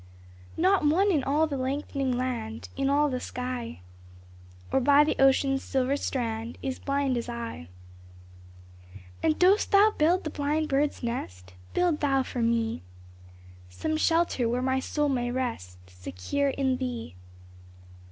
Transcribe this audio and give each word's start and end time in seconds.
Not 0.57 0.83
one 0.83 1.11
in 1.11 1.23
all 1.23 1.45
the 1.45 1.57
lengthening 1.57 2.17
land, 2.17 2.69
In 2.75 2.89
all 2.89 3.07
the 3.07 3.19
sky, 3.19 3.81
Or 4.71 4.79
by 4.79 5.03
the 5.03 5.15
ocean's 5.21 5.63
silver 5.63 5.95
strand, 5.95 6.57
Is 6.63 6.79
blind 6.79 7.17
as 7.17 7.29
I! 7.29 7.67
And 9.21 9.37
dost 9.37 9.71
Thou 9.71 9.91
build 9.95 10.23
the 10.23 10.31
blind 10.31 10.69
bird's 10.69 11.03
nest? 11.03 11.53
Build 11.75 11.99
Thou 11.99 12.23
for 12.23 12.41
me 12.41 12.81
Some 13.69 13.95
shelter 13.95 14.49
where 14.49 14.63
my 14.63 14.79
soul 14.79 15.07
may 15.07 15.29
rest 15.29 15.77
Secure 15.85 16.49
in 16.49 16.77
Thee. 16.77 17.13